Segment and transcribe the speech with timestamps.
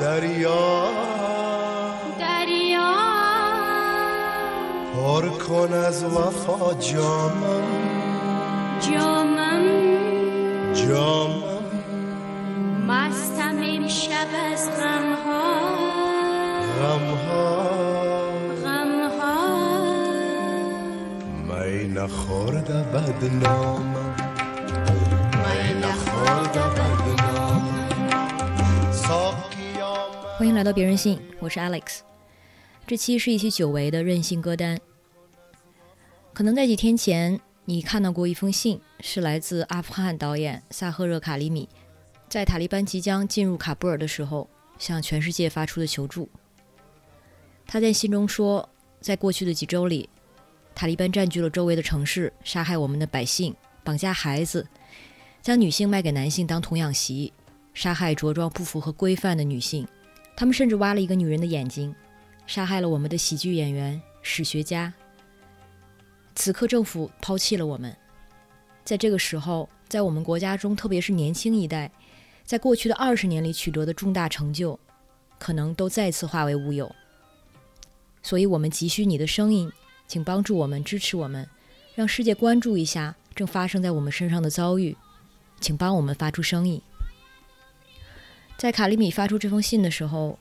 [0.00, 0.84] دریا.
[2.18, 2.94] دریا.
[4.94, 7.62] پر کن از وفا جامم.
[8.80, 9.64] جامم.
[10.74, 11.42] جامم.
[12.88, 15.50] مستم امشب از غمها.
[16.78, 17.68] غمها.
[18.64, 19.58] غمها.
[21.48, 23.97] می نخورده بدنامم
[30.58, 32.00] 来到别人信，我是 Alex。
[32.84, 34.76] 这期是一期久违的任性歌单。
[36.32, 41.68] 可能在几天前，你看到过一封信，是来自阿富汗导演萨赫热·卡里米，
[42.28, 46.28] 在塔利班即将进入喀布尔的时候，向全世界发出的求助。
[47.64, 48.68] 他在信中说，
[49.00, 50.10] 在过去的几周里，
[50.74, 53.54] 塔利班占据了周围的城市，杀害我们的百姓，
[53.84, 54.66] 绑架孩子，
[55.40, 57.32] 将女性卖给男性当童养媳，
[57.72, 59.86] 杀害着装不符合规范的女性。
[60.38, 61.92] 他们甚至挖了一个女人的眼睛，
[62.46, 64.94] 杀害了我们的喜剧演员、史学家。
[66.36, 67.92] 此刻政府抛弃了我们，
[68.84, 71.90] 在这个时候，在我们国家中，特别是年轻一代，
[72.44, 74.78] 在过去的二十年里取得的重大成就，
[75.40, 76.94] 可能都再次化为乌有。
[78.22, 79.68] 所以，我们急需你的声音，
[80.06, 81.48] 请帮助我们，支持我们，
[81.96, 84.96] 让世界关注一下正发生在我们身上的遭遇，
[85.60, 86.80] 请帮我们发出声音。
[88.58, 90.36] 在卡里米发出这封信的时候，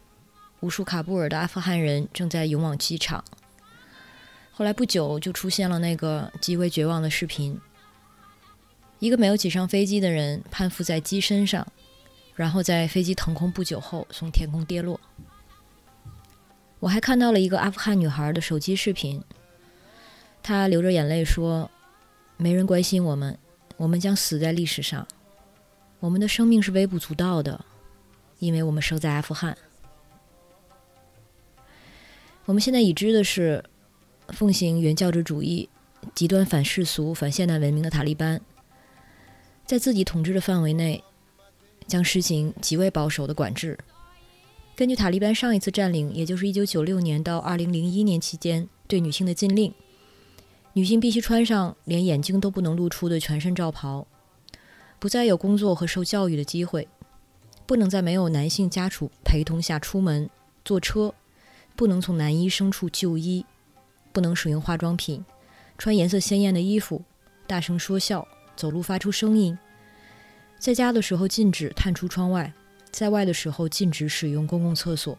[0.61, 3.23] 无数喀布尔的阿富汗人正在涌往机场。
[4.51, 7.61] 后来不久就出现了那个极为绝望的视频：
[8.97, 11.67] 一个没有挤上飞机的人攀附在机身上，
[12.33, 14.99] 然后在飞机腾空不久后从天空跌落。
[16.79, 19.23] 我还看到了一个阿富汗女孩的手机视频，
[20.41, 21.69] 她流着眼泪说
[22.35, 23.37] ：“没人关心我们，
[23.77, 25.07] 我们将死在历史上，
[25.99, 27.63] 我们的生命是微不足道的。”
[28.39, 29.57] 因为我们生在阿富汗，
[32.45, 33.63] 我们现在已知的是，
[34.29, 35.67] 奉行原教旨主义、
[36.13, 38.39] 极端反世俗、反现代文明的塔利班，
[39.65, 41.03] 在自己统治的范围内，
[41.87, 43.77] 将实行极为保守的管制。
[44.75, 49.73] 根据塔利班上一次占领，也就是1996年到2001年期间对女性的禁令，
[50.73, 54.05] 女性必须穿上连眼睛都不能露出的全身罩袍，
[54.99, 56.87] 不再有工作和受教育的机会。
[57.67, 60.29] 不能在没有男性家属陪同下出门
[60.63, 61.13] 坐车，
[61.75, 63.45] 不能从男医生处就医，
[64.13, 65.23] 不能使用化妆品，
[65.77, 67.03] 穿颜色鲜艳的衣服，
[67.45, 68.25] 大声说笑，
[68.55, 69.59] 走路发出声音。
[70.57, 72.53] 在家的时候禁止探出窗外，
[72.89, 75.17] 在外的时候禁止使用公共厕所，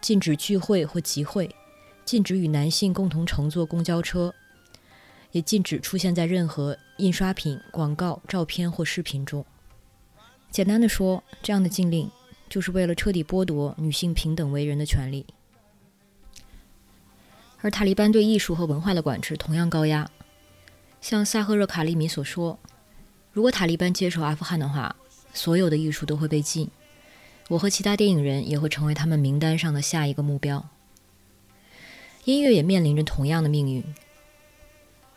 [0.00, 1.54] 禁止聚会或集会，
[2.06, 4.34] 禁止与男性共同乘坐公交车，
[5.32, 9.44] 也禁止出现在任何印刷品、广告、照片或视频中。
[10.52, 12.10] 简单的说，这样的禁令
[12.50, 15.24] 就是为了彻底剥夺女性平等为人的权利。
[17.62, 20.10] 而塔利班对艺术和文化的管制同样高压。
[21.00, 22.58] 像萨赫热·卡利米所说，
[23.32, 24.94] 如果塔利班接手阿富汗的话，
[25.32, 26.68] 所有的艺术都会被禁，
[27.48, 30.68] 我和其他电影人也会成为他们名单上的下一个目标。
[32.24, 33.82] 音乐也面临着同样的命运。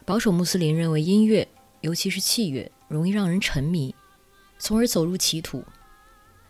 [0.06, 1.46] 保守穆斯林认为，音乐，
[1.82, 3.94] 尤其是器乐，容易让人沉迷。
[4.58, 5.64] 从而走入歧途，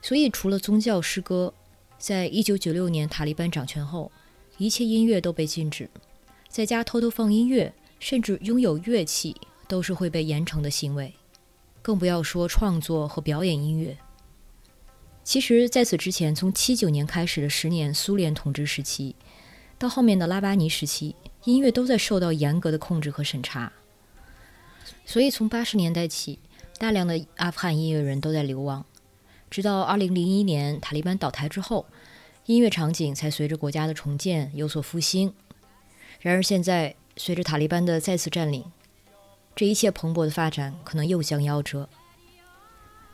[0.02, 1.54] 所以除了宗教诗歌，
[1.98, 4.12] 在一九九六年塔利班掌权后，
[4.58, 5.90] 一切音乐都被禁止，
[6.48, 9.36] 在家偷偷放音乐，甚至拥有乐器
[9.68, 11.14] 都是会被严惩的行为，
[11.82, 13.98] 更不要说创作和表演音乐。
[15.24, 19.16] 其实，在此之前，从七九年开始的十年苏联统治时期，
[19.80, 23.74] 到后面的拉巴尼时期，音乐都在受到严格的控制和审查。
[25.06, 26.40] 所以，从八十年代起。
[26.78, 28.86] 大量的阿富汗音乐人都在流亡，
[29.50, 31.86] 直到2001年塔利班倒台之后，
[32.46, 35.34] 音乐场景才随着国家的重建有所复兴。
[36.19, 38.66] 然而现在，随着塔利班的再次占领，
[39.56, 41.88] 这一切蓬勃的发展可能又将夭折。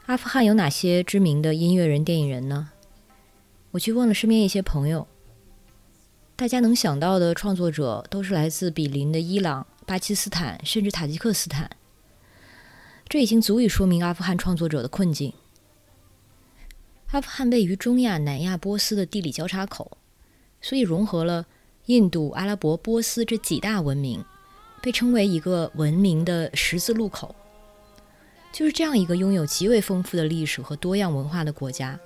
[0.08, 2.72] 阿富汗有哪些知名的音乐人、电影人呢？
[3.72, 5.08] 我去问了身边一些朋友，
[6.36, 11.70] 大家能想到的创作者都是来自比邻的伊朗、巴基斯坦，甚至塔吉克斯坦。
[13.12, 15.34] 这已经足以说明阿富汗创作者的困境。
[17.08, 19.98] 阿富汗位于中亚、南亚、波斯的地理交叉口，
[20.62, 21.46] 所以融合了
[21.88, 24.24] 印度、阿拉伯、波斯这几大文明，
[24.82, 27.36] 被称为一个文明的十字路口。
[28.54, 32.00] 就是这样一个拥有极为丰富的历史和多样文化的国家，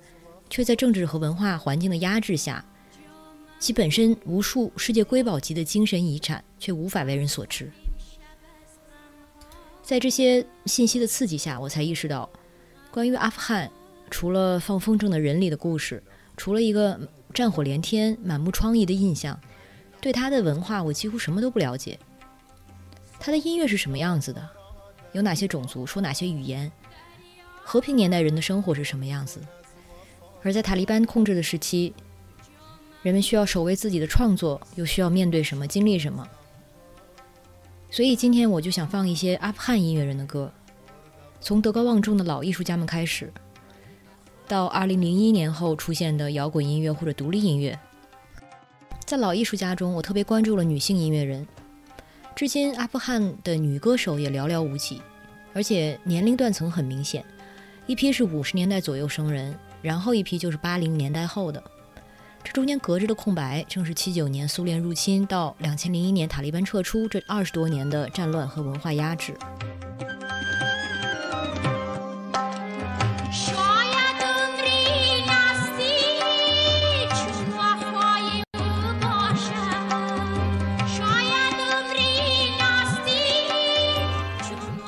[0.49, 2.65] 却在政治和文化环境的压制下，
[3.59, 7.69] 其本身无数世界瑰宝级的精神遗产却无法为人所知。
[9.85, 12.27] 在这些信息的刺激下，我才意识到，
[12.89, 13.71] 关于阿富汗
[14.09, 16.01] 除了放风筝的人里的故事，
[16.35, 16.99] 除了一个
[17.35, 19.39] 战火连天、满目疮痍的印象，
[20.01, 21.99] 对他的文化我几乎什么都不了解。
[23.19, 24.49] 他的音乐是什么样子的？
[25.11, 25.85] 有哪些种族？
[25.85, 26.71] 说哪些语言？
[27.63, 29.39] 和平年代人的生活是什么样子？
[30.41, 31.93] 而在塔利班控制的时期，
[33.03, 36.27] 人们需要守卫自己的创作，又需要面对什么、经历什么？
[37.95, 40.51] 所以今天我就想放一些阿富汗音乐人的歌，
[41.39, 43.31] 从德高望重的老艺术家们开始，
[44.49, 47.79] 到2001年后出现的摇滚音乐或者独立音乐。
[49.05, 51.47] 在老艺术家中，我特别关注了女性音乐人。
[52.35, 55.01] 至今，阿富汗的女歌手也寥寥无几，
[55.53, 57.23] 而且年龄断层很明显，
[57.87, 61.63] 一批是五十年代左右生人，然后一批就是八零年代后的。
[62.45, 69.33] 这中间隔着的空白，正是七九年苏联入侵到两千零一年塔利班撤出这二十多年的战乱和文化压制。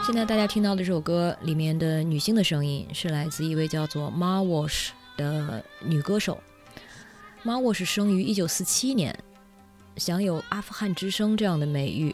[0.06, 6.39] 现在大家听到的这首歌里面的女性的声音，是来自一位叫做 Marwash 的女歌手。
[7.48, 9.18] Ma Wash 生于1947年，
[9.96, 12.14] 享有“阿富汗之声”这样的美誉。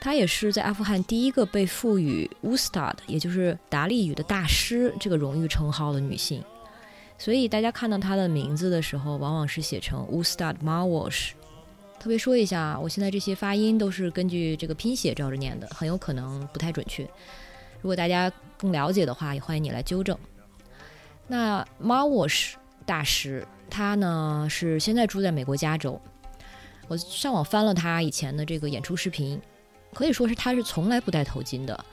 [0.00, 6.42] 她也是在阿富汗第一个被赋予 Ustad，也就是达利语的大师这个荣誉称号的女性。
[7.16, 11.34] 所以大家看到她的名字的时候，往往是写成 Ustad Ma Wash。
[12.00, 17.04] 特别说一下，我现在这些发音都是根据这个拼写照着念的，很有可能不太准确。
[17.80, 18.28] 如果大家
[18.58, 20.18] 更了解的话，也欢迎你来纠正。
[21.28, 26.00] 那 m a w a s h 大师，他呢是现在住在美国加州。
[26.88, 29.40] 我上网翻了他以前的这个演出视频，
[29.94, 31.84] 可以说是他是从来不戴头巾的，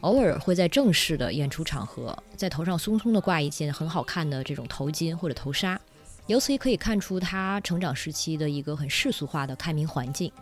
[0.00, 5.78] 偶尔会在正式的演出场合在头上松松的挂一件很好看的这种头巾或者头纱。
[6.26, 10.32] 由此也可以看出他成长时期的一个很世俗化的开明环境。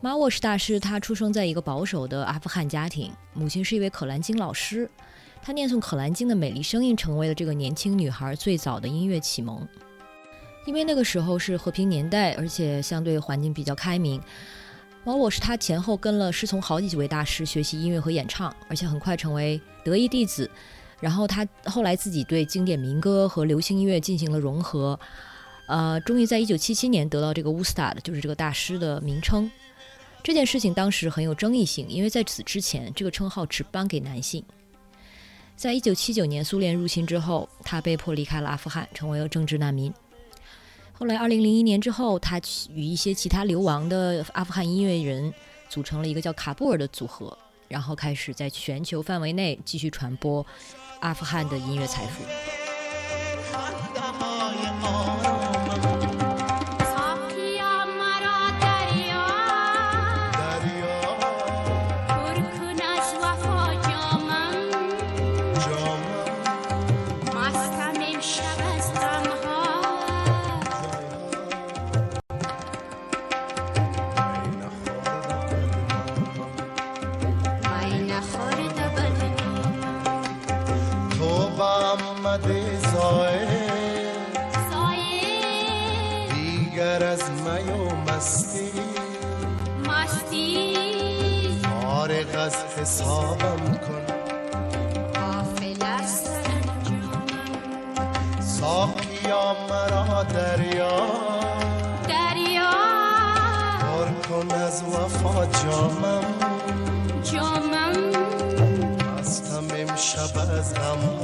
[0.00, 4.90] 马沃什大师，他出生在一个保守的阿富汗家庭，母亲是一位可兰经老师，
[5.42, 9.66] 他念诵可兰经的美丽声音成为了这个年轻女孩最早的音乐启蒙。
[10.66, 14.20] 因为那个时候是和平年代，而且相对环境比较开明，
[15.04, 20.48] 马沃什他前后跟了师从好几位大师学习音乐和演唱，而且很快成为得意弟子。
[21.00, 25.00] 然后他后来自己对经典民歌和流行音乐进行了融合，
[25.66, 29.50] 呃，终于在一九七七年得到这个乌斯塔的，就是这个大师的名称。
[30.22, 34.44] 这件事情当时很有争议性，因为在此之前，这个称号只颁给男性。
[35.60, 39.92] 在一九七九年苏联入侵之后，他被迫离开了阿富汗，成为了政治难民。
[40.90, 42.40] 后来二零零一年之后，他
[42.70, 45.30] 与一些其他流亡的阿富汗音乐人
[45.68, 47.36] 组成了一个叫卡布尔的组合，
[47.68, 50.44] 然后开始在全球范围内继续传播。
[51.00, 52.59] 阿富汗的音乐财富。
[92.80, 94.04] حسابم کن.
[98.40, 100.96] ساقیا مرا دریا.
[102.08, 102.72] دریا.
[103.80, 106.24] پر کن از وفا جامم.
[107.22, 107.96] جامم.
[109.18, 111.19] هستم امشب از غمها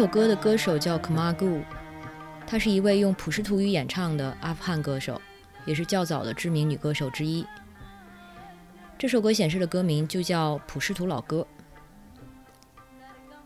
[0.00, 1.60] 这首歌的歌手叫 Kamagu，
[2.46, 5.20] 她是一位用普什图语演唱的阿富汗歌手，
[5.66, 7.44] 也是较早的知名女歌手之一。
[8.98, 11.46] 这首歌显示的歌名就叫《普什图老歌》。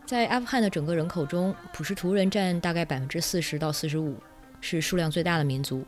[0.05, 4.15] 在阿富汗的整个人口中，普什图人占大概百分之四十到四十五，
[4.61, 5.85] 是数量最大的民族。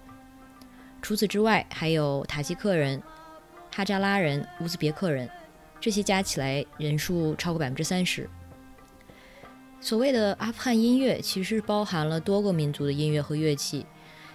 [1.02, 3.02] 除此之外，还有塔吉克人、
[3.74, 5.30] 哈扎拉人、乌兹别克人，
[5.80, 8.30] 这些加起来人数超过百分之三十。
[9.80, 13.86] 所谓的阿富汗音乐，其实包含了多个民族的音乐和乐器。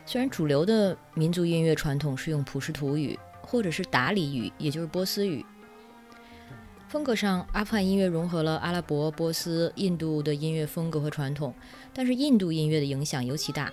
[0.07, 5.45] 虽然主流的民族音乐传统是用普什图语或者是达里语，也就是波斯语。
[6.89, 11.55] 风格上，阿富汗音乐融合了阿拉伯、波斯、印度的音乐风格和传统，
[11.93, 13.73] 但是印度音乐的影响尤其大。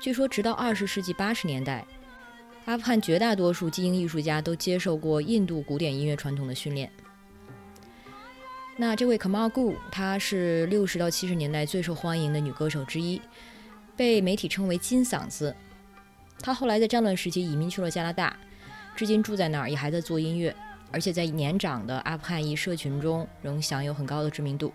[0.00, 1.86] 据说，直到二十世纪八十年代，
[2.66, 6.90] 阿富汗绝大多数精英艺术家都接受过印度古典音乐传统的训练。
[8.80, 13.20] 那这位 Kamal Gu，她是六十到七十年代最受欢迎的女歌手之一，
[13.94, 15.54] 被媒体称为“金嗓子”。
[16.40, 18.34] 她后来在战乱时期移民去了加拿大，
[18.96, 20.56] 至今住在那儿，也还在做音乐。
[20.90, 24.72] 而且在年长的阿富汗裔社群中，仍享有很高的知名度。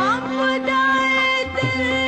[0.00, 0.28] आप
[0.68, 2.07] दाए दिल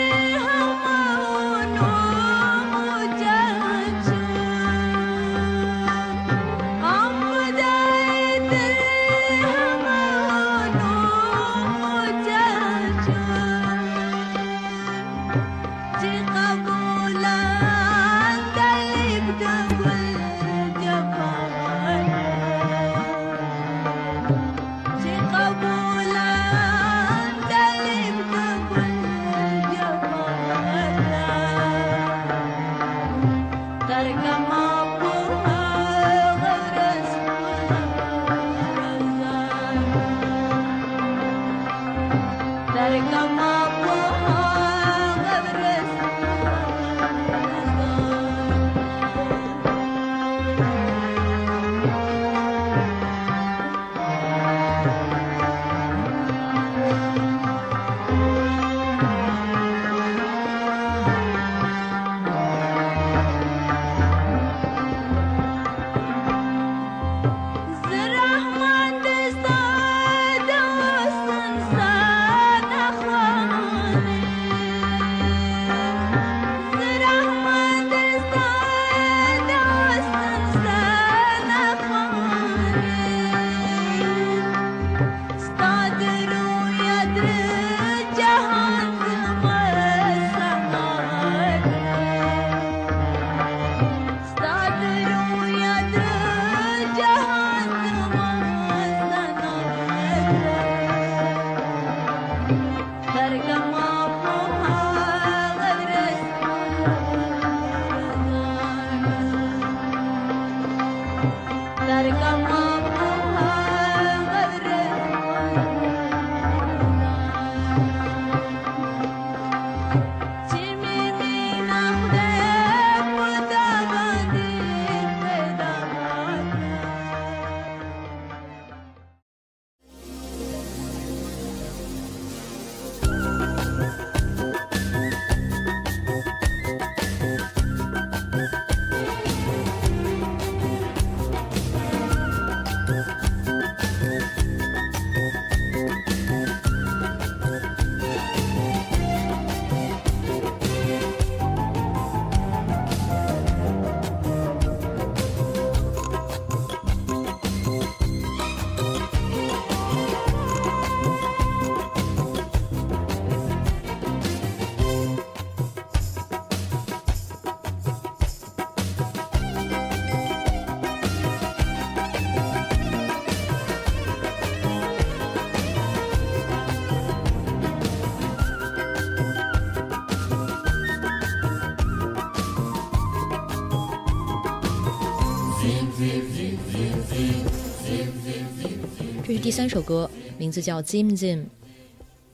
[189.42, 191.38] 第三首歌名字叫《Zim Zim》，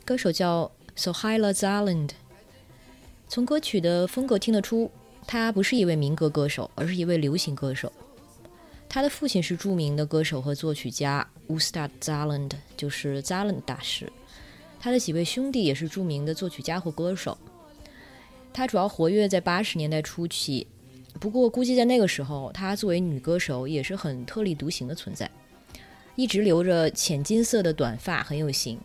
[0.04, 2.10] 歌手叫 Sohaila Zaland。
[3.28, 4.90] 从歌曲的风格听得出，
[5.24, 7.92] 他不是一位民歌歌手，而是一位流行歌手。
[8.88, 14.12] 他的父亲是著名的歌手和作曲家 Ustad Zaland，就是 Zaland 大师。
[14.80, 17.38] 他的几位兄弟也是著名的作曲家或歌手。
[18.52, 20.66] 他主要活跃在八十年代初期，
[21.20, 25.30] 不过估计在那个时候，他作为女歌手也是很特立独行的存在，
[26.16, 28.78] 一直留着浅金色的短发，很有型。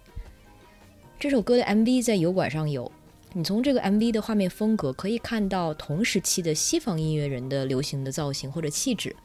[1.20, 2.92] 这首歌的 MV 在油管上有。
[3.34, 9.16] 你从这个 MV 的画面风格可以看到同时期的西方音乐人的流行的造型或者气质，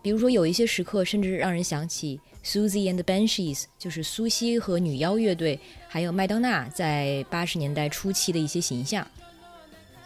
[0.00, 9.04] 比如说有一些时刻甚至让人想起 Susie and the Banshees，就是苏西和女妖乐队，还有麦当娜在八十年代初期的一些形象。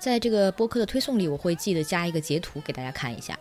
[0.01, 3.39] 在这个播客的推送里，我会记得加一个截图给大家看一下。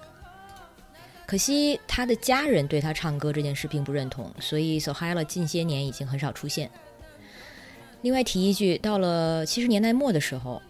[1.27, 6.71] 可惜他的家人对他唱歌这件事并不认同，所以 Sohaila 近些年已经很少出现。
[8.01, 10.61] 另外提一句，到了七十年代末的时候，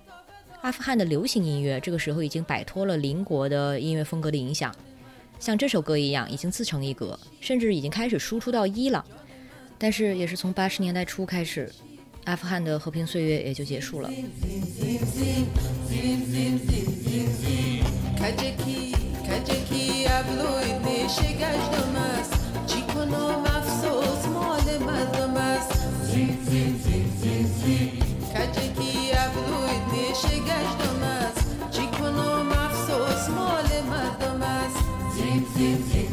[0.62, 4.76] 阿富汗的流行音乐这个时候已经摆脱了邻国的音乐风格的影响，
[5.40, 9.06] 像这首歌一样，已经自成一格，甚至已经开始输出到伊朗。
[9.78, 11.72] 但是，也是从八十年代初开始，
[12.24, 14.10] 阿富汗的和平岁月也就结束了。
[19.38, 21.66] کجکی ابلوی نشگش
[22.20, 22.34] است؟
[22.68, 25.72] چی کنم افسوس مال مردم است؟
[26.04, 27.92] زین زین زین زین زین
[28.34, 30.72] کجکی ابلوی نشگش
[31.04, 34.78] است؟ چی کنم افسوس مال مردم است؟
[35.16, 36.07] زین زین زین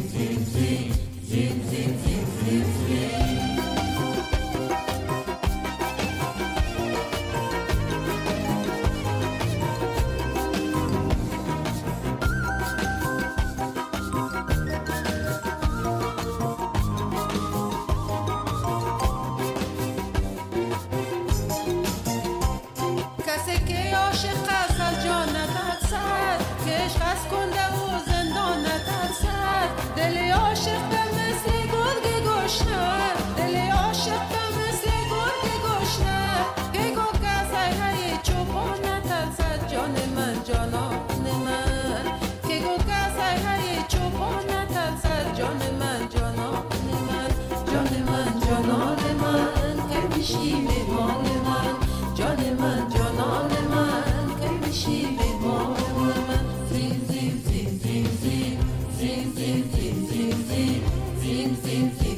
[61.44, 62.13] zin, zin, zin.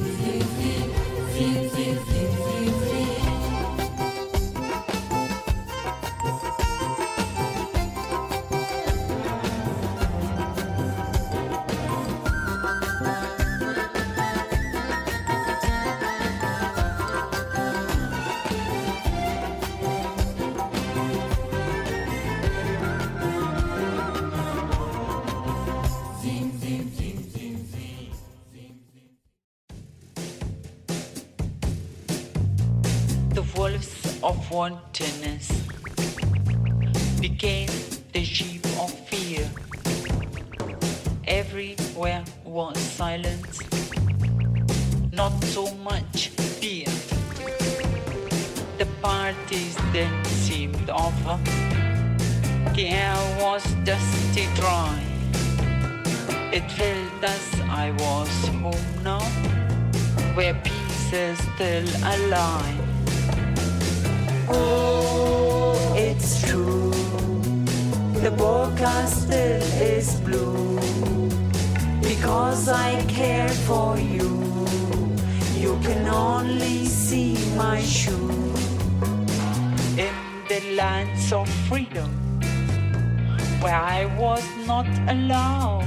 [84.77, 85.83] Not allowed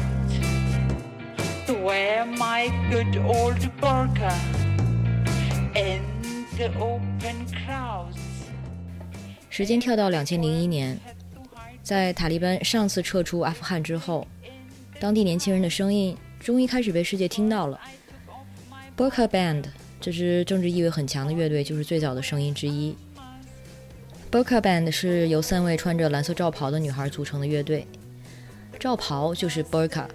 [1.64, 4.34] to wear my good old burqa
[5.76, 6.02] in
[6.56, 8.16] the open crowds.
[9.48, 10.98] 时间跳到两千零一年，
[11.84, 14.26] 在塔利班上次撤出阿富汗之后，
[14.98, 17.78] 当地年轻人的声音终于开始被世界听到了。
[18.96, 19.66] Burqa Band
[20.00, 22.96] 这支政治意味很强的乐队就是最早的声音之一。
[24.32, 27.86] Burqa Band 是由三位穿着蓝色罩袍的女孩组成的乐队，
[28.80, 30.06] 罩袍就是 burka。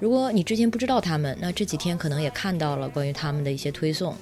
[0.00, 4.16] 如果你之前不知道他们，那这几天可能也看到了关于他们的一些推送。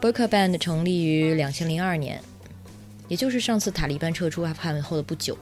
[0.00, 2.20] Burka Band 成立于两千零二年。
[3.06, 5.36] 也就是上次塔利班撤出阿富汗后的不久，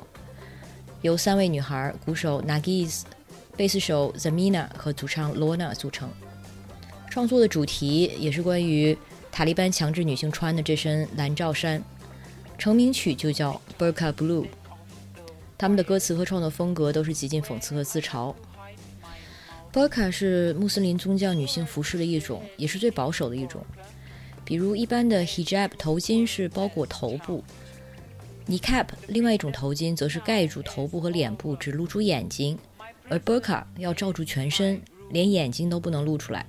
[1.01, 3.03] 由三位女孩，鼓手 Nagiz、
[3.57, 6.11] 贝斯手 Zamina 和主唱 Lorna 组成。
[7.09, 8.99] 创作的主题也是关于
[9.31, 11.81] 塔利班强制女性穿的这身蓝罩衫，
[12.59, 14.43] 成名曲就叫《Burka Blue》。
[15.63, 18.35] 他们的歌词和创作风格都是极尽讽刺和自嘲。
[19.73, 23.65] burka 是穆斯林宗教女性服饰的一种，也是最保守的一种。
[24.45, 27.45] 比如一般的 hijab 头巾是包裹头部
[28.49, 32.59] ，niqab 另外一种头巾则是盖住头部和脸部，只露出眼睛，
[33.09, 36.45] 而 burka 要罩住全身，连眼睛都不能露出来。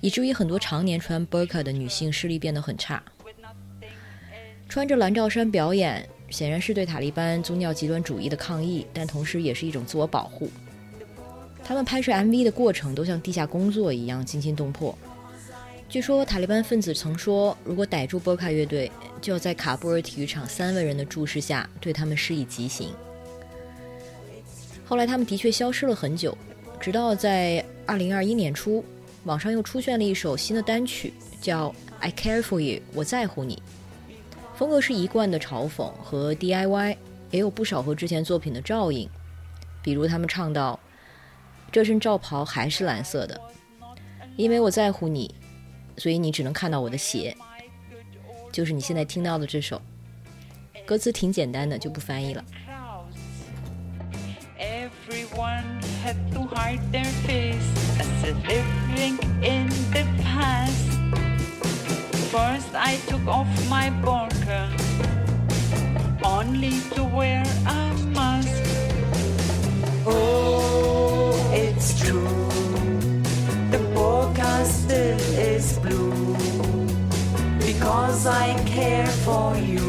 [0.00, 3.00] 以至于很多常年穿 burka 的女性视力变得很差。
[4.68, 10.50] 穿着蓝罩衫表演，显然是对塔利班宗教极端主义的抗议，但同时也是一种自我保护。
[11.64, 14.96] 他们拍摄 MV 的过程都像地下工作一样惊心动魄。
[15.88, 22.90] 据说塔利班分子曾说，如果逮住波卡乐队，就要在卡布尔体育场三万人的注视下对他们施以极刑。
[24.84, 26.36] 后来他们的确消失了很久，
[26.80, 28.84] 直到在2021年初。
[29.24, 33.60] 网上又出现了一首新的单曲，叫《I Care for You》，我在乎你。
[34.56, 36.96] 风格是一贯的嘲讽和 DIY，
[37.30, 39.06] 也有不少和之前作品的照应。
[39.82, 40.80] 比如他们唱到
[41.70, 43.38] ：“这身罩袍还是蓝色的，
[44.34, 45.34] 因为我在乎你，
[45.98, 47.36] 所以你只能看到我的鞋。”
[48.50, 49.80] 就是你现在听到的这首。
[50.86, 52.42] 歌词挺简单的，就不翻译了。
[54.58, 57.60] Everyone had to hide their face
[57.98, 58.64] as if
[58.96, 60.95] living in the past.
[62.30, 64.68] First, I took off my burqa,
[66.24, 68.64] only to wear a mask.
[70.04, 72.26] Oh, it's true.
[73.70, 76.36] The burqa still is blue
[77.64, 79.86] because I care for you.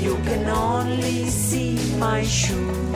[0.00, 2.89] You can only see my shoe.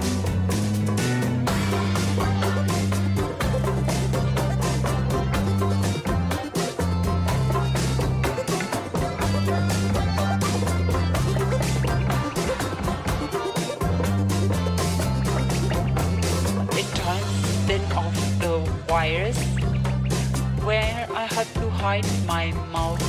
[21.85, 23.03] Hide my mouth.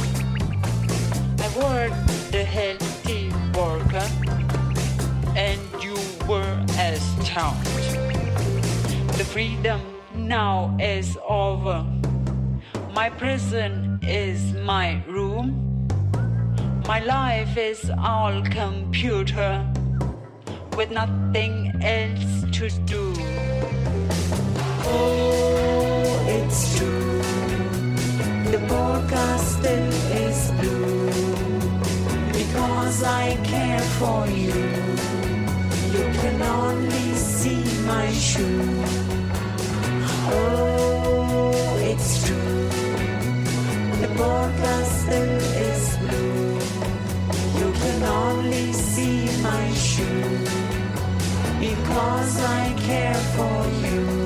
[1.45, 1.87] I wore
[2.35, 4.07] the healthy worker
[5.33, 5.95] and you
[6.27, 7.93] were astounded.
[9.19, 9.79] The freedom
[10.13, 11.85] now is over.
[12.93, 14.41] My prison is
[14.73, 15.47] my room.
[16.85, 19.51] My life is all computer
[20.75, 23.13] with nothing else to do.
[24.83, 27.04] Oh, it's true.
[28.65, 31.05] The forecast is blue
[32.31, 34.57] because I care for you.
[35.93, 38.83] You can only see my shoe.
[40.31, 42.69] Oh, it's true.
[44.01, 46.57] The forecast is blue.
[47.59, 50.39] You can only see my shoe
[51.59, 54.24] because I care for you.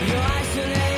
[0.00, 0.89] You're isolated.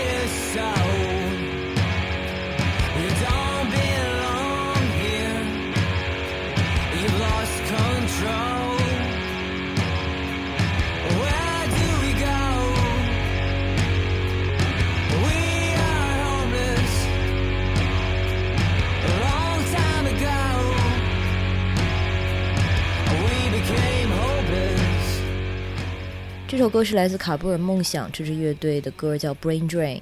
[26.52, 29.96] 这首歌是来自卡布尔梦想这支乐队的歌，叫《Brain Drain》。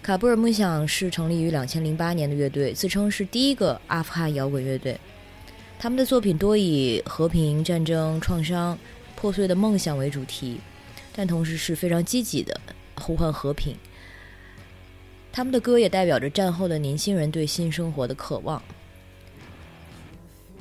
[0.00, 4.96] 卡布尔梦想是成立于两千零八年的乐队，自称是第一个阿富汗摇滚乐队。
[5.76, 8.78] 他们的作品多以和平、战争、创伤、
[9.16, 10.60] 破碎的梦想为主题，
[11.12, 12.60] 但同时是非常积极的
[12.94, 13.76] 呼唤和平。
[15.32, 18.62] 他们的歌也代表着战后的年轻人对新生活的渴望。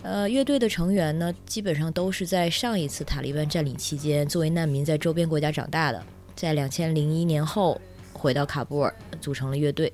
[0.03, 6.03] 呃，乐队的成员呢，基本上都是在上一次塔利班占领期间作为难民在周边国家长大的，
[6.35, 7.79] 在两千零一年后
[8.11, 9.91] 回到卡布尔组成了乐队。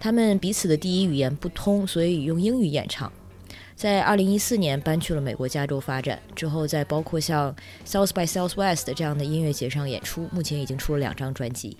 [0.00, 3.12] 他们彼此的第一语言不通，所以用英语演唱。
[3.76, 7.54] 在二零一四年搬去了美国加州发展，之后在包括像
[7.86, 11.76] South by Southwest 这样的音乐节上演出，目前已经出了两张专辑。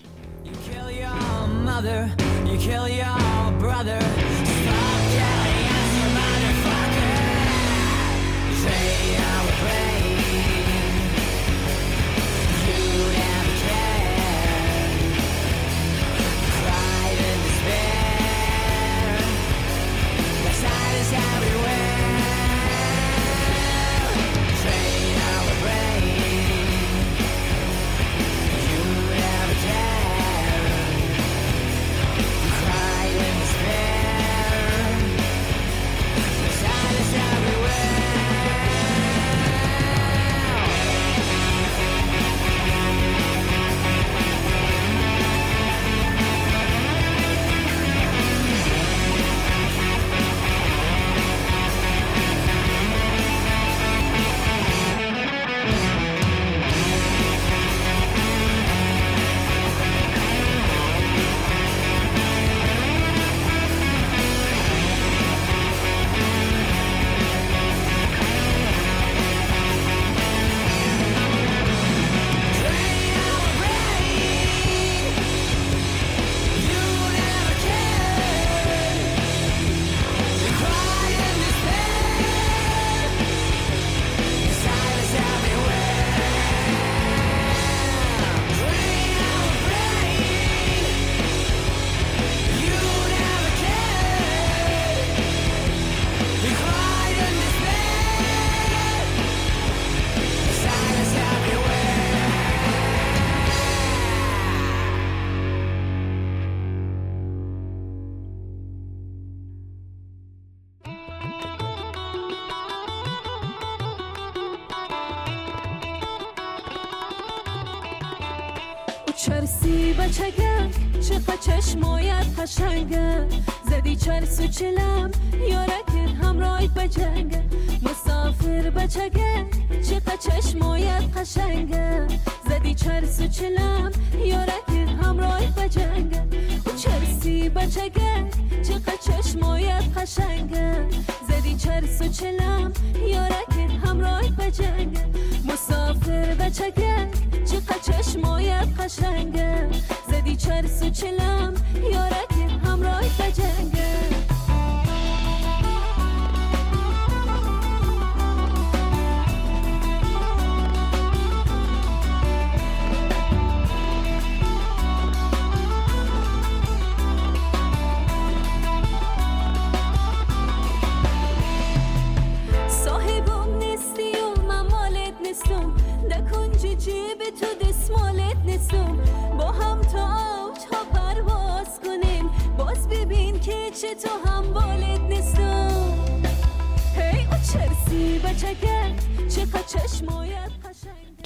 [124.05, 125.11] چل سو چلم
[125.49, 127.43] یارکن همراه بجنگه
[127.81, 129.45] مسافر بچگه
[129.89, 132.07] چقدر چشمایت قشنگه
[132.49, 133.91] زدی چر سو چلم
[134.25, 136.23] یارکن همراه بجنگه
[136.65, 138.29] او چرسی بچگه
[138.67, 140.87] چقدر چشمایت قشنگه
[141.29, 142.73] زدی چل سو چلم
[143.07, 145.05] یارکن همراه بجنگه
[145.45, 147.07] مسافر بچگه
[147.45, 149.69] چقدر چشمایت قشنگه
[150.11, 151.53] زدی چر سو چلم
[151.91, 152.34] یارکن
[152.75, 154.24] amroy fe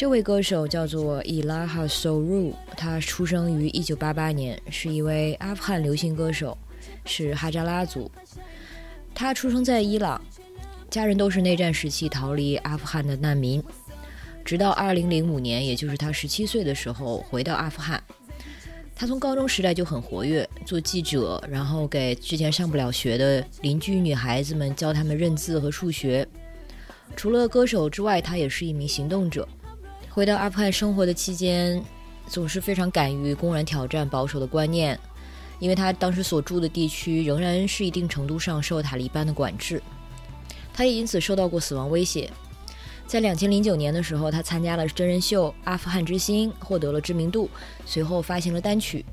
[0.09, 6.57] 位歌手叫做伊拉哈 Soru，他出生于一九八八年，是一位阿富汗流行歌手，
[7.05, 8.11] 是哈扎拉族。
[9.13, 10.21] 他出生在伊朗，
[10.89, 13.63] 家人都是内战时期逃离阿富汗的难民。
[14.43, 18.01] 直到二零零五年，也就是他十七岁的时候回到阿富汗。
[18.95, 26.27] 他从高中时代就很活跃，做记者，然后给之前上不了学的邻居女孩子们教他们认字和数学。
[27.15, 29.47] 除了歌手之外，他也是一名行动者。
[30.11, 31.81] 回到阿富汗生活的期间，
[32.27, 34.99] 总是非常敢于公然挑战保守的观念，
[35.59, 39.81] 因为他当时所住的地区仍然是一定程度上受塔利班的管制，
[40.73, 42.29] 他也因此受到过死亡威胁。
[43.05, 47.49] 在两千零九年的时候，他参加了真人秀《阿富汗之星》，获得了知名度，
[47.85, 49.05] 随后发行了单曲。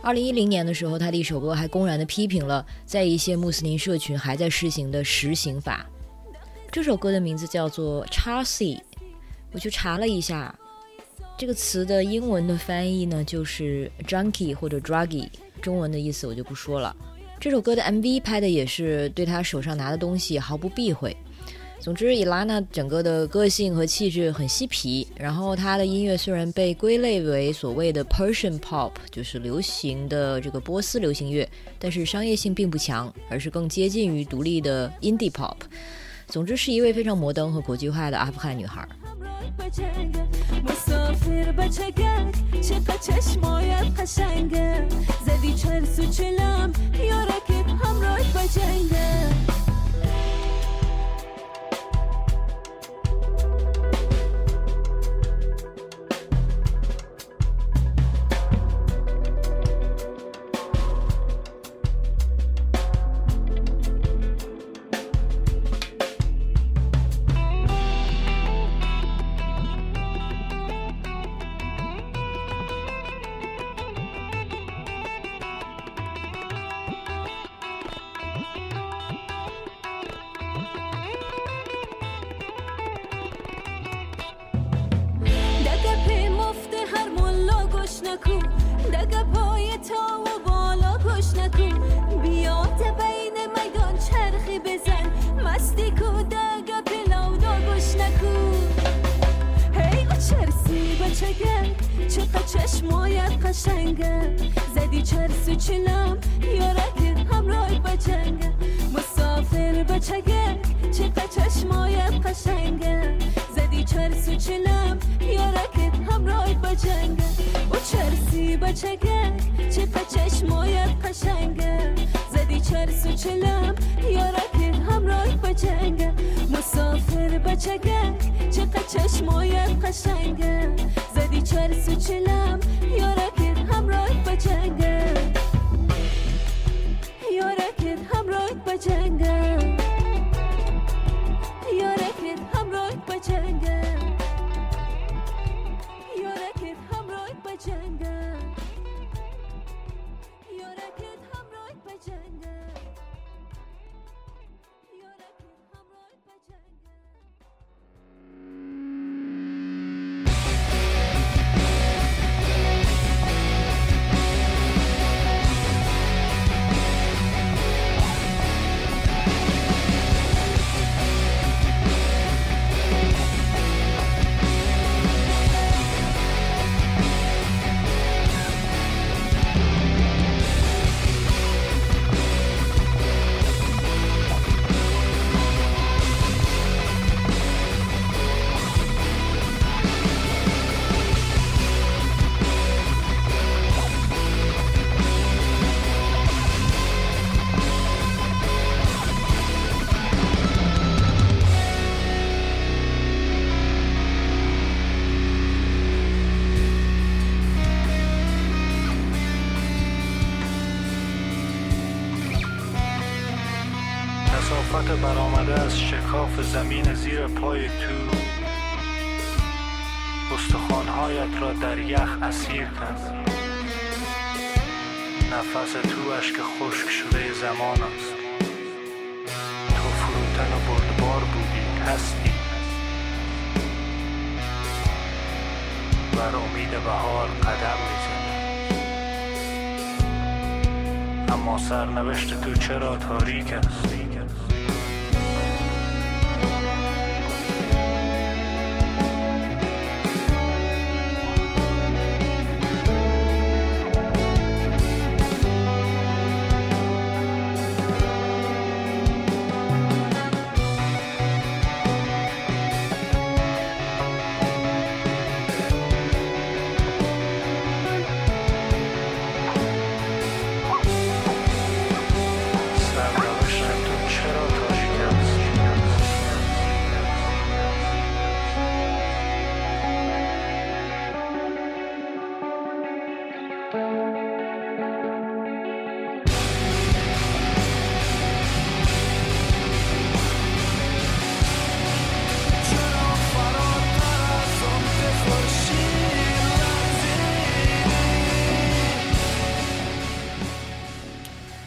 [0.00, 5.86] 二零一零年的时候，他的一首歌还公然的批评了在一些穆斯林社群还在施行的实刑法。
[6.70, 8.76] 这首歌的名字叫做《Chasi》，
[9.54, 10.52] 我去查了一下，
[11.38, 15.28] 这个词的英文的翻译呢就是 junkie 或者 druggy，
[15.62, 16.94] 中文的意思我就不说了。
[17.38, 21.16] 这首歌的 MV 拍的也是对他手上拿的东西毫不避讳。
[21.78, 35.56] 总之，伊拉娜整个的个性和气质很嬉皮，然后她的音乐虽然被归类为所谓的 Persian pop，就是流行的这个波斯流行乐，但是商业性并不强，而是更接近于独立的 indie pop。
[36.26, 38.88] 总之，是一位非常摩登和国际化的阿富汗女孩。
[39.58, 40.28] بجنگه
[40.64, 42.32] مسافر بچگه
[42.68, 44.88] چقدر چشمایت قشنگه
[45.26, 49.28] زدی چرس و چلم یارکت همراه بجنگه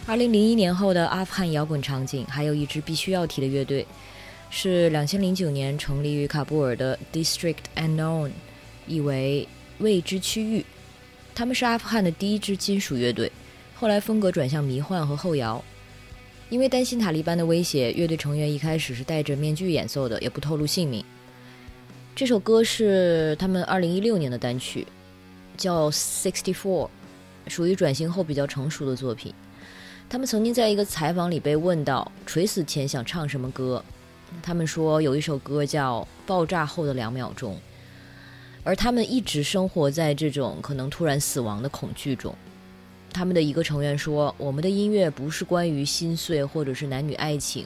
[0.08, 3.86] 二零零一年后的阿富汗摇滚场景，还有一支必须要提的乐队，
[4.50, 8.32] 是两千零九年成立于喀布尔的 District Unknown，
[8.88, 9.46] 意为
[9.80, 10.66] 未知区域。
[11.36, 13.30] 他们是阿富汗的第一支金属乐队，
[13.76, 15.62] 后来风格转向迷幻和后摇。
[16.50, 21.04] 因为担心塔利班的威胁，乐队成员一开始是戴着面具演奏的，也不透露姓名。
[22.16, 24.88] 这首歌是他们二零一六年的单曲，
[25.58, 26.86] 叫《Sixty Four》，
[27.50, 29.34] 属于转型后比较成熟的作品。
[30.10, 33.84] 他们曾经在一个采访里被问到垂死前想唱什么歌，
[34.42, 37.56] 他们说有一首歌叫《爆炸后的两秒钟》，
[38.64, 42.34] 而他们一直生活在这种可能突然死亡的恐惧中。
[43.12, 47.66] 他们的一个成员说：“我们的音乐不是关于心碎或者是男女爱情，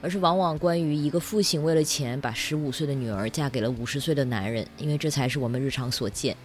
[0.00, 6.36] 而是往往关于一个父亲为了钱把十五岁的女儿嫁给了五十岁的男人，因为这才是我们日常所见。”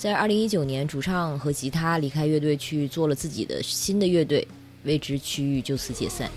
[0.00, 4.48] 在二零一九年，主唱和吉他离开乐队去做了自己的新的乐队，
[4.84, 6.30] 未知区域就此解散。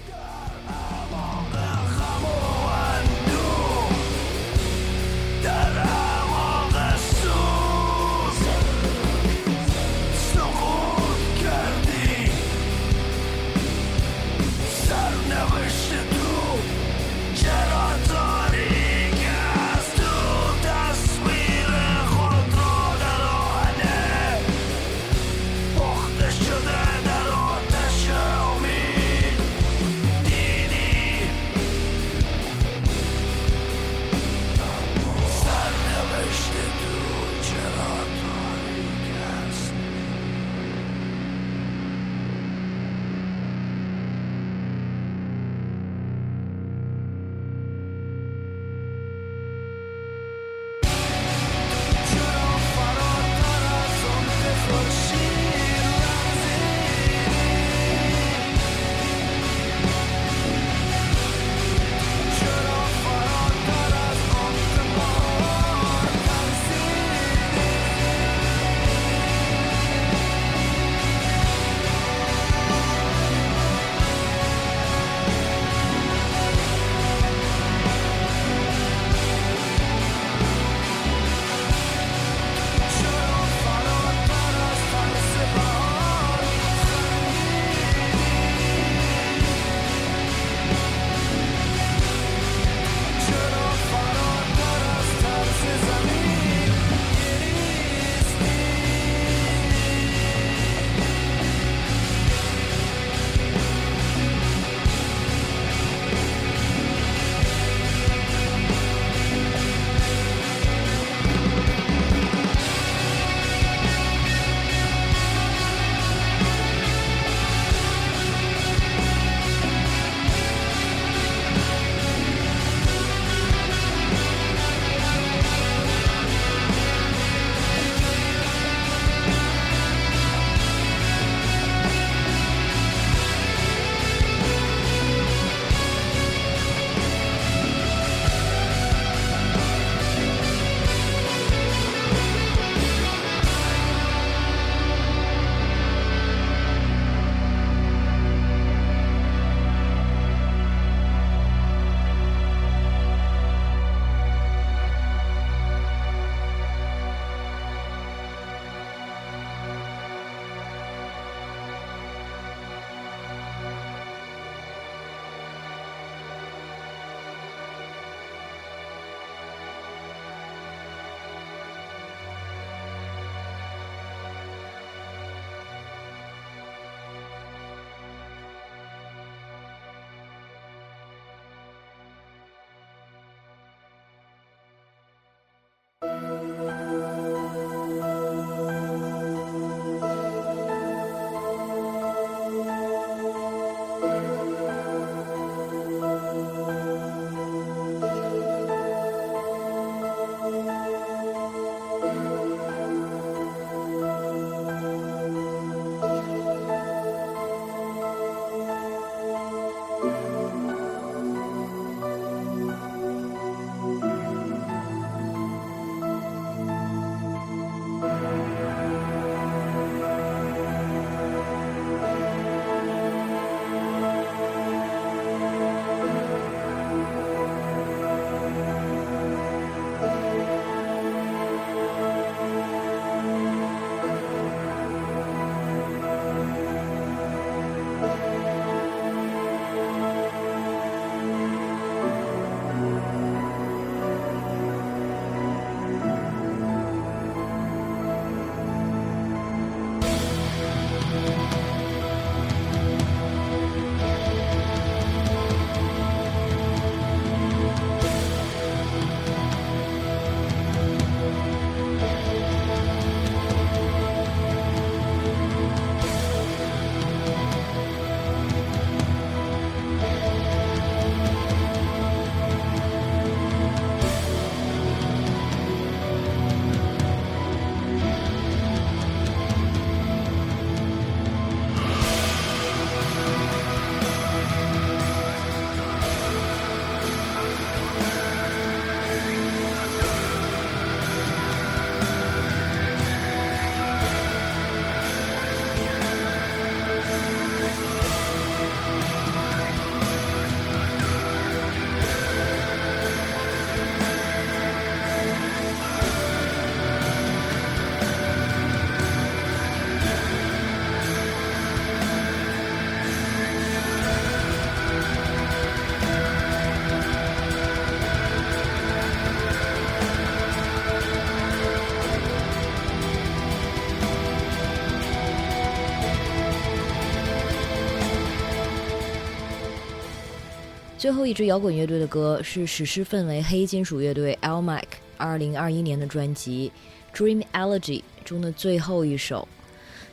[331.03, 334.83] 最后一支摇滚乐队的歌是史诗氛围黑金属乐队 Almac
[335.17, 336.71] 二零二一年的专辑
[337.13, 339.45] 《Dream Elegy》中的最后一首。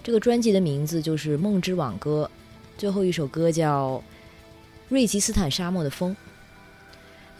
[0.02, 2.28] 这个专辑的名字就是《梦之挽歌》，
[2.76, 3.98] 最后一首歌叫
[4.88, 6.16] 《瑞吉斯坦沙漠的风》。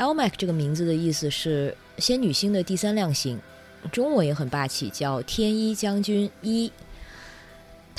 [0.00, 3.36] Almac 这个名字的意思是仙女星的第三亮星，
[3.90, 6.70] 中文也很霸气，叫天一将军一。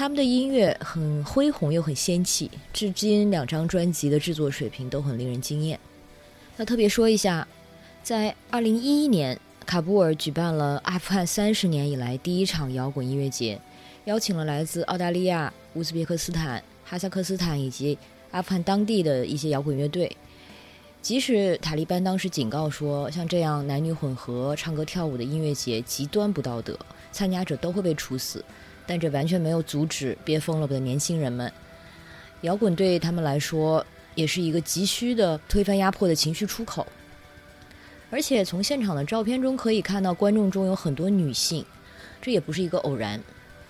[0.01, 5.79] 他们的音乐很恢宏又很仙气，至今两张专辑的制作水平都很令人惊艳。
[6.57, 7.47] 要特别说一下，
[8.01, 13.61] 在2011年，喀布尔举办了阿富汗三十年以来第一场摇滚音乐节，
[14.05, 17.95] 邀请了来自澳大利亚、乌兹别克斯坦、哈萨克斯坦以及
[18.31, 20.17] 阿富汗当地的一些摇滚乐队。
[21.03, 26.75] 即使塔利班当时警告说，像这样男女混合、唱歌跳舞的音乐节极端不道德，
[27.11, 28.43] 参加者都会被处死。
[28.91, 31.49] 但这完全没有阻止憋疯了的年轻人们。
[32.41, 33.85] 摇滚对他们来说，
[34.15, 36.85] 也是一个急需的推翻压迫的情绪出口。
[38.09, 41.65] 而且从现场的照片中可以看到，观众中有很多女性，
[42.21, 43.17] 这也不是一个偶然。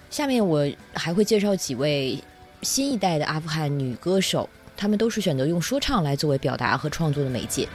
[0.10, 2.18] 下面我还会介绍几位
[2.64, 7.68] 新一代的阿富汗女歌手，她们都是选择用说唱来作为表达和创作的媒介。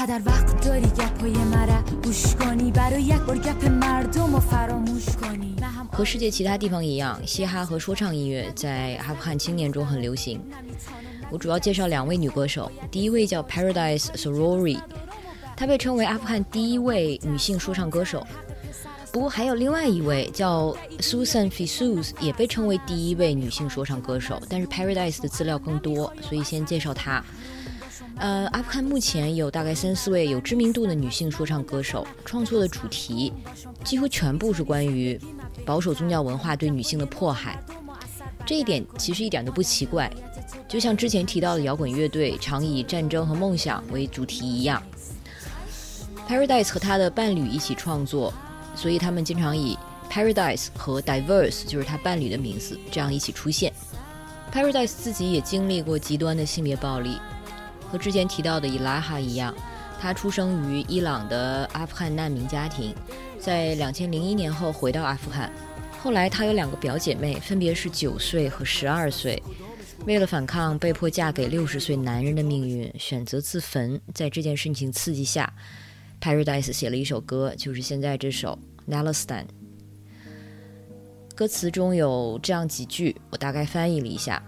[0.00, 5.54] پدر وقت داری گپای مرا گوش کنی برای یک بار گپ مردم رو فراموش کنی
[5.60, 10.40] نه هم 和世界其他地方一样，嘻哈和说唱音乐在阿富汗青年中很流行。
[11.30, 14.78] 我主要介绍两位女歌手，第一位叫 Paradise Sorori，
[15.56, 18.26] 她被称为阿富汗第一位女性说唱歌手。
[19.10, 27.24] 不过还有另外一位叫 Susan Fisuz，也被称为第一位女性说唱歌手，但是 Paradise 的资料更多，所以先介绍她。
[28.21, 33.33] 呃，阿富汗目前有大概三四位有知名度的女性说唱歌手，创作的主题
[33.83, 35.19] 几乎全部是关于
[35.65, 37.59] 保守宗教文化对女性的迫害。
[38.45, 40.07] 这一点其实一点都不奇怪，
[40.67, 44.81] 就像之前提到的摇滚乐队常以战争和梦想为主题一样。
[46.29, 48.31] Paradise 和他的伴侣一起创作，
[48.75, 49.75] 所以他们经常以
[50.11, 53.73] Paradise 和 Diverse 就是他伴侣的名字这样一起出现。
[54.53, 57.17] Paradise 自己也经历过极端的性别暴力，
[57.91, 59.53] 和之前提到的伊拉哈一样，
[59.99, 62.95] 他出生于伊朗的阿富汗难民家庭，
[63.37, 65.51] 在两千零一年后回到阿富汗。
[66.01, 69.41] 后来他有两个表姐妹，分别是九岁和十二岁。
[70.07, 73.99] 为了反抗被迫嫁给六十岁男人的命运，选择自焚。
[74.13, 75.53] 在这件事情刺激下
[76.19, 78.57] ，Paradise 写了一首歌，就是现在这首
[78.91, 79.43] 《Nalistan》。
[81.35, 84.41] 歌词中有这样几句，我大概翻译了一下：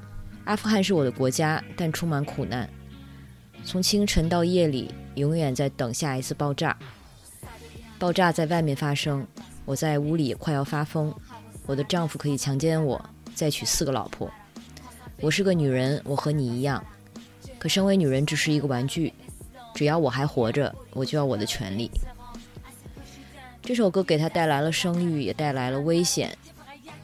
[0.46, 2.68] 阿富汗是我的国家，但充满苦难。
[3.66, 6.78] 从清晨到夜里，永远在等下一次爆炸。
[7.98, 9.26] 爆炸在外面发生，
[9.66, 11.14] 我在屋里快要发疯。
[11.66, 13.04] 我的丈夫可以强奸我，
[13.34, 14.30] 再娶四个老婆。
[15.22, 16.84] 我是个女人，我和你一样。
[17.58, 19.14] 可身为女人只是一个玩具，
[19.74, 21.90] 只要我还活着，我就要我的权利。
[23.62, 26.38] 这首歌给他带来了声誉，也带来了危险。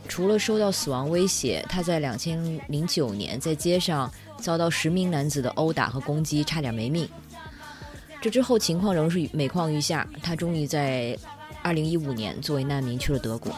[0.09, 7.07] 除了受到死亡威胁，他在两千零九年在街上遭到十名男子的殴打和攻击，差点没命。
[8.21, 11.17] 这之后情况仍是每况愈下，他终于在
[11.61, 13.53] 二零一五年作为难民去了德国。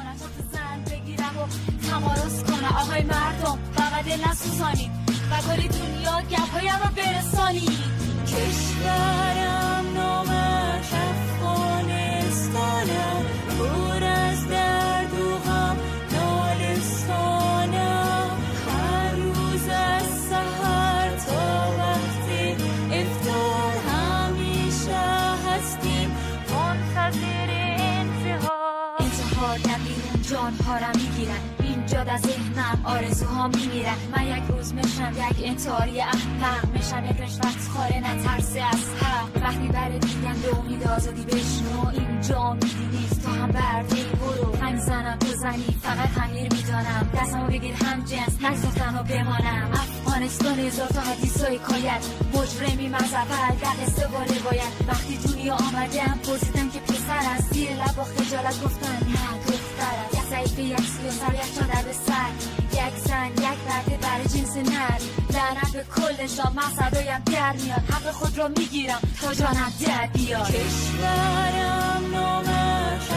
[32.02, 33.98] اینجا در ذهنم آرزوها میمیرن.
[34.16, 36.66] من یک روز میشم یک انتحاری احمق.
[36.74, 39.44] میشم یک رشوت خاره نترسه از حق.
[39.44, 44.56] وقتی برای دیدن به امید آزادی بشنو اینجا میدینی تو هم برده برو.
[44.56, 47.10] هم زنم تو زنی فقط خمیر می‌دانم.
[47.14, 48.44] دستمو بگیر هم جنس.
[48.44, 49.72] نگذار تنها بمانم.
[49.74, 56.70] افغانستان هزار تا حدیث و حکایت مجرمی مذهبت در و روایت وقتی دنیا آمدم پرسیدم
[56.70, 59.08] که پسر است زیر لب با خجالت گفتن.
[59.08, 62.32] نه دختر یک ضعیف یک سیاسر یک چادر به سر
[62.74, 65.00] یک زن یک برده برای جنس نر
[65.34, 72.04] لعنت به کلشان مقصدایم در میاد حق خود را می‌گیرم تا جانم در بیاد کشورم
[72.14, 73.08] نامش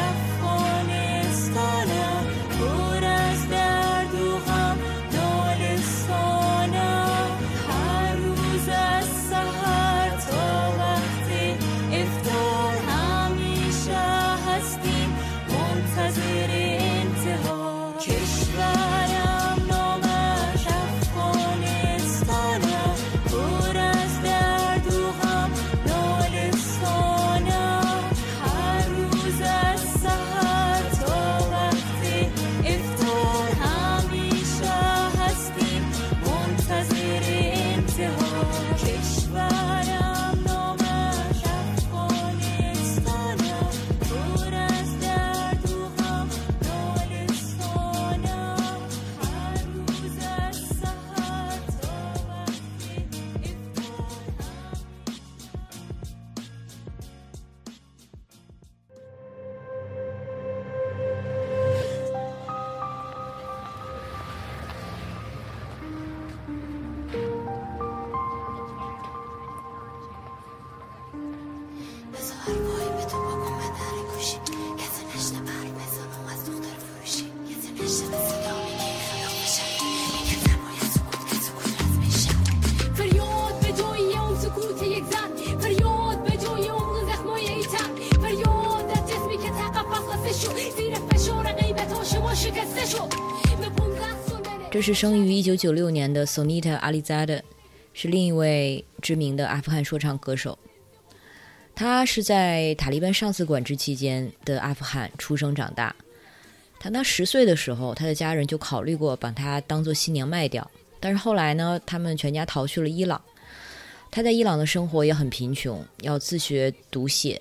[0.41, 1.47] افغانستانم
[2.59, 3.84] پر از درد
[94.85, 97.41] 是生于一九九六年的 Sonita Alizade，
[97.95, 100.59] 是另一位知名的阿富汗说唱歌手。
[101.74, 105.97] 他是在塔利班上次管制期间的阿富汗出生长大。
[106.78, 110.70] 当他十岁的时候，他的家人就考虑过把他当做新娘卖掉，
[111.01, 113.18] 但是后来呢，他们全家逃去了伊朗。
[114.11, 117.41] 他在伊朗的生活也很贫穷，要自学读写。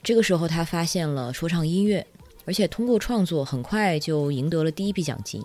[0.00, 2.06] 这个时候，他发现了说唱音乐，
[2.44, 5.42] 而且通过创作，很快就赢得了第一笔奖金。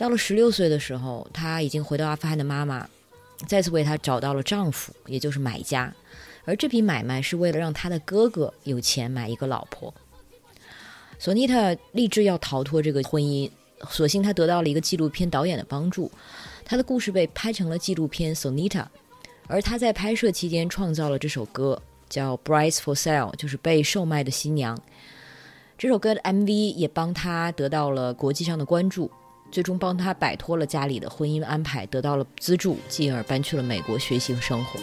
[0.00, 2.88] 到了十六岁的时候，她已经回到阿富汗的妈妈，
[3.46, 5.94] 再次为她找到了丈夫，也就是买家。
[6.46, 9.92] 而这笔买卖是为了让她的哥哥有钱买一个老婆。
[11.18, 13.50] 索尼塔立志要逃脱这个婚姻，
[13.90, 16.10] 所幸她得到了一个纪录片导演的帮助，
[16.64, 18.80] 她的故事被拍成了纪录片《索尼塔》，
[19.48, 21.78] 而她在拍摄期间创造了这首歌，
[22.08, 24.80] 叫《Bride for Sale》，就是被售卖的新娘。
[25.76, 29.10] 这首歌的 MV 也帮她得到了国际上的关注，
[29.50, 34.80] 最终帮他摆脱了家里的婚姻安排，得到了资助，进而搬去了美国学习和生活。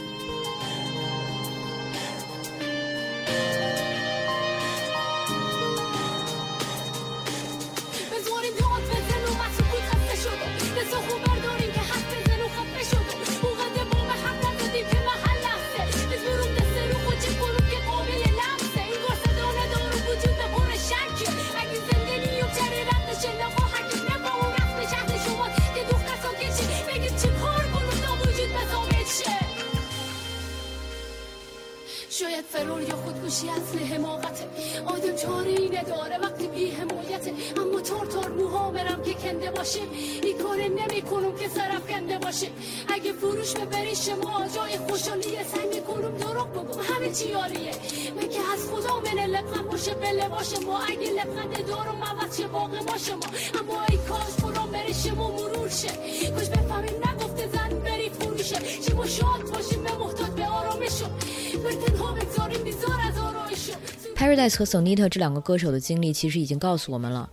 [64.58, 67.30] 和 Sonita 这两个歌手的经历，其实已经告诉我们了，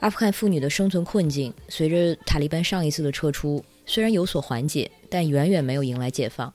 [0.00, 6.52] 阿富汗妇女的生存困境，随着塔利班上一次的撤出，虽然有所缓解，但远远没有迎来解放。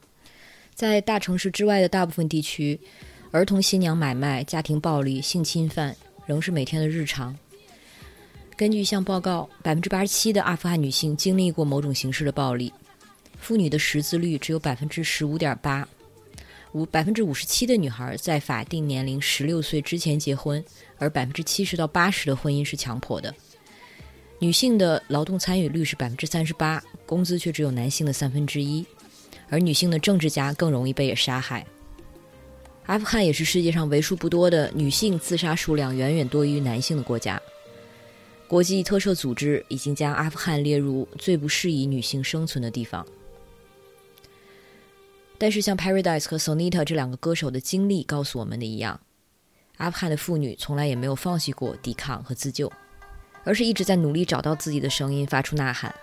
[0.75, 2.79] 在大城市之外的大部分地区，
[3.31, 5.95] 儿童新娘买卖、家庭暴力、性侵犯
[6.27, 7.35] 仍是每天的日常。
[8.55, 12.71] 根据一项报告，百分之八十七的阿富汗女性经历过某种形式的暴力，
[13.39, 15.87] 妇女的识字率只有百分之十五点八。
[16.73, 20.63] 五百分之五十七的女孩在法定年龄十六岁之前结婚，
[20.97, 23.33] 而百分之七十到八十的婚姻是强迫的。
[24.39, 28.83] 女性的劳动参与率是百分之三十八，工资却只有男性的三分之一，
[29.49, 31.65] 而女性的政治家更容易被杀害。
[32.87, 37.39] 阿富汗也是世界上为数不多的女性自杀数量远远多于男性的国家。
[38.47, 43.05] 国际特赦组织已经将阿富汗列入最不适宜女性生存的地方。
[45.43, 48.97] 但是，像 Paradise 和 Sonita 这两个歌手的经历告诉我们的一样，
[49.75, 52.71] 阿富汗的妇女从来也没有放弃过抵抗和自救，
[53.43, 55.93] 而是一直在努力找到自己的声音，发出呐喊。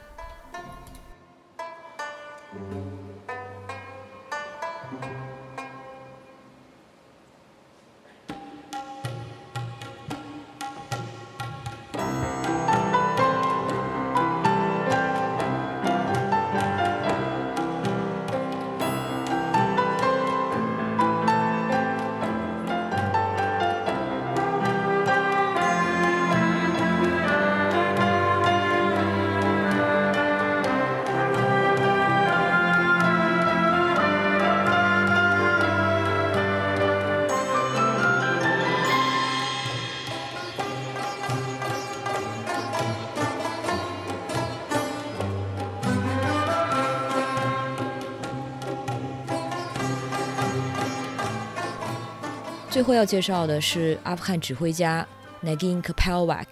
[52.81, 55.07] 最后要介绍的是阿富汗指挥家
[55.45, 56.47] Nagin Kapelwak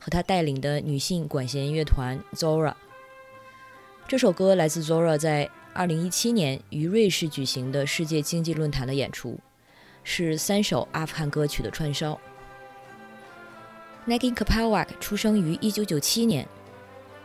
[0.00, 2.74] 和他带领的女性管弦乐团 Zora。
[4.08, 9.38] 这首歌来自 Zora 在2017年于瑞士举行的世界经济论坛的演出，
[10.02, 12.18] 是三首阿富汗歌曲的串烧。
[14.08, 16.48] Nagin Kapelwak 出生于1997年，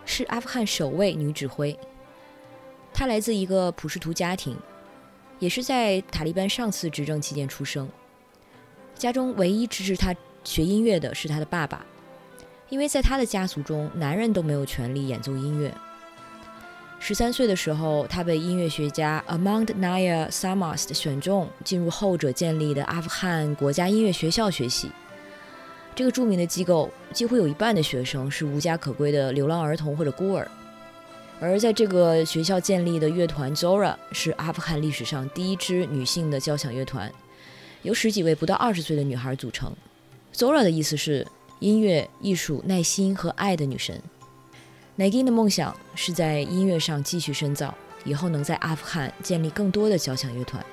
[0.06, 1.76] 是阿富汗首位女指挥。
[2.94, 4.56] 她来自一个普什图家庭，
[5.40, 7.90] 也是在塔利班上次执政期间出生。
[8.96, 11.86] 家中唯一支持他学音乐的是他的爸爸，
[12.70, 15.74] 因为在他的家族中，男人都没有权利演奏音乐。
[17.00, 24.90] 十三岁的时候，他被音乐学家 Amand Naya Samast 选中，进入后者建立的阿富汗国家音乐学校学习。
[25.94, 30.50] 这个著名的机构几乎有一半的学生是无家可归的流浪儿童或者孤儿。
[31.42, 37.12] 而在这个学校建立的乐团 Zora 是阿富汗历史上第一支女性的交响乐团，
[37.84, 39.72] 由十几位不到二十岁的女孩组成。
[40.34, 41.28] Zora 的意思是
[41.60, 44.02] 音乐、艺术、耐心和爱的女神。
[44.98, 47.74] Nagin 的梦想是在音乐上继续深造，
[48.04, 50.64] 以后能在阿富汗建立更多的交响乐团。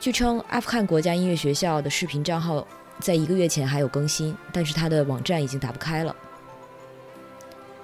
[0.00, 2.66] 据称，阿富汗国家音乐学校的视频账号
[2.98, 6.14] 在一个月前还有更新，但是它的网站已经打不开了。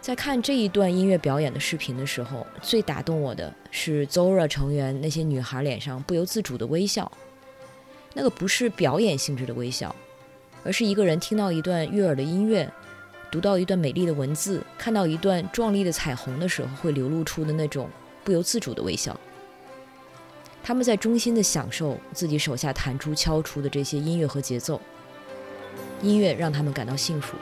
[0.01, 7.11] 在看这一段音乐表演的视频的时候，最打动我的是 Zora 成员那些女孩脸上不由自主的微笑。
[8.15, 9.95] 那个不是表演性质的微笑，
[10.65, 12.71] 而是一个人听到一段悦耳的音乐，
[13.31, 17.89] 读到一段美丽的文字，看到一段壮丽的彩虹的时候会流露出的那种
[18.25, 19.19] 不由自主的微笑。
[20.63, 24.81] 他们在衷心的享受自己手下弹出、敲出的这些音乐和节奏，
[26.03, 27.37] 音乐让他们感到幸福。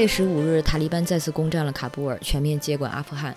[0.00, 3.36] 八月十五日，塔利班再次攻占了喀布尔，全面接管阿富汗。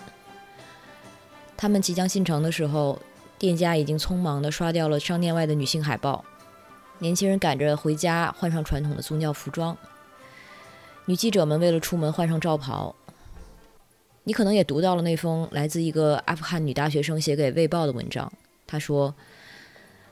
[1.58, 2.98] 他们即将进城的时候，
[3.38, 6.24] 店家已经匆忙地刷掉了商店外的女性海报。
[7.00, 9.76] 年轻人赶着回家，换上传统的宗教服装。
[11.04, 12.96] 女记者们为了出门换上罩袍。
[14.22, 18.32] 你可能也读到了那封来自一个阿富汗女大学生写给《卫报》的文章。
[18.66, 19.14] 她说：“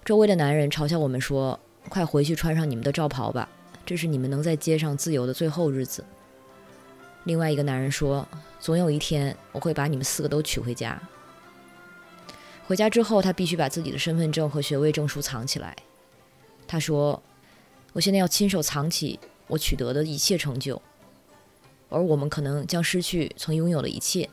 [0.05, 3.48] 周围的男人嘲笑我们说，快回去穿上你们的罩袍吧，
[3.86, 6.05] 这是你们能在街上自由的最后日子。”
[7.24, 8.26] 另外一个男人说
[8.58, 11.00] ：“总有一天，我会把你们四个都娶回家。”
[12.66, 15.76] 回家之后，他必须把自己的身份证和学位证书藏起来。
[16.66, 17.22] 他说
[17.92, 20.80] ：“我现在要亲手藏起我取得的一切成就，
[21.90, 24.28] 而我们可能将失去曾拥有的一切。”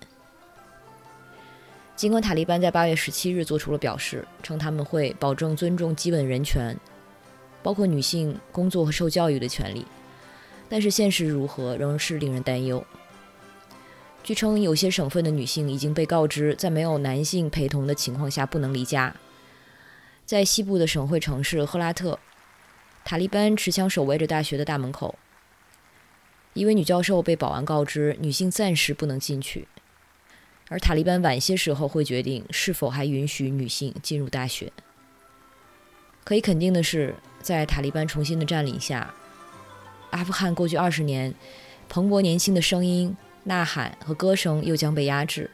[1.95, 6.73] 尽管塔利班在八月十七日做出了表示，称他们会保证尊重基本人权，
[7.61, 9.85] 包括女性工作和受教育的权利。
[10.70, 12.86] 但是现实如何，仍是令人担忧。
[14.24, 19.15] 据称，有些省份的女性已经被告知，在没有男性陪同的情况下不能离家。
[20.26, 22.20] 在西部的省会城市赫拉特，
[23.03, 25.17] 塔利班持枪守卫着大学的大门口。
[26.53, 29.67] 一位女教授被保安告知，女性暂时不能进去，
[30.67, 34.72] 而塔利班晚些时候会决定是否还允许女性进入大学。
[36.24, 39.11] 可以肯定的是，在塔利班重新的占领下，
[40.12, 41.34] 阿富汗过去二十年
[41.88, 45.49] 蓬勃年轻的声音、呐喊和歌声又将被压制。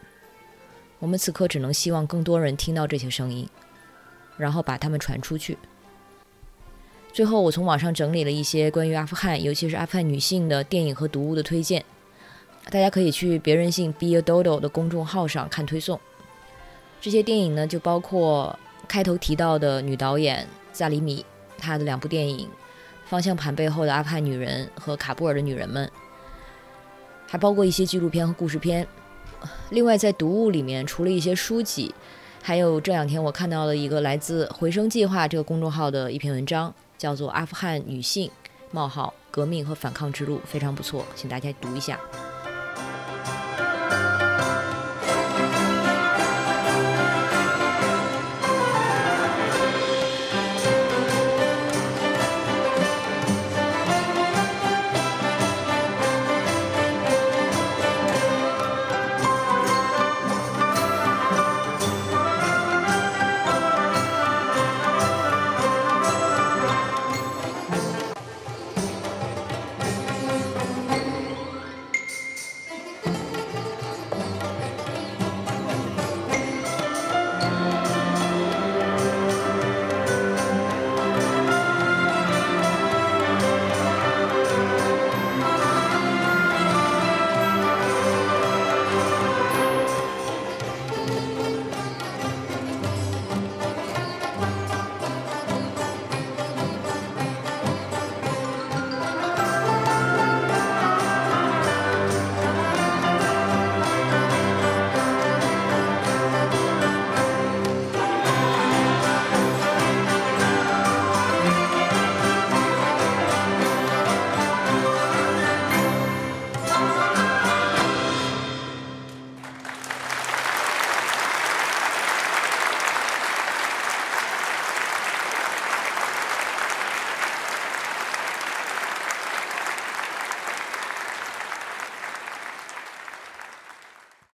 [1.00, 3.48] 我们此刻只能希望更多人听到这些声音，
[4.38, 5.58] 然后把它们传出去。
[7.12, 11.84] 最后，我从网上整理了一些关于阿富汗，尤其是阿富汗女性的电影和读物的推荐，
[12.70, 16.00] 大家可以去别人性 Be a Dodo 的公众号上看推送。
[17.00, 21.26] 这些电影呢，就包括开头提到的女导演萨里米，
[21.58, 22.50] 她的两部电影。
[23.06, 25.90] 方向盘背后的阿富汗女人和喀布尔的女人们，
[27.28, 28.88] 还包括一些纪录片和故事片。
[29.70, 31.94] 另外，在读物里面，除了一些书籍，
[32.42, 38.32] 还有这两天我看到了一个来自“回声计划”这个公众号的一篇文章，叫做《阿富汗女性：
[38.72, 42.00] 冒号革命和反抗之路》，非常不错，请大家读一下。